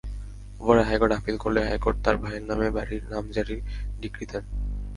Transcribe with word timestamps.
পরে 0.59 0.81
high court 0.83 1.13
appeal 1.13 1.35
করলে 1.37 1.59
high court 1.69 1.97
তাঁর 2.03 2.15
ভাইয়ের 2.17 2.43
নামে 2.49 2.67
বাড়ির 2.71 3.03
নামজারির 3.09 3.61
ডিক্রি 4.01 4.25
দেন। 4.31 4.43